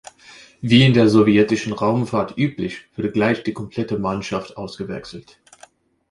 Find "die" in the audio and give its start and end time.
3.43-3.53